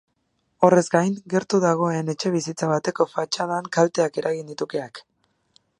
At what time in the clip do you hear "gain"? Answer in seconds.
0.95-1.11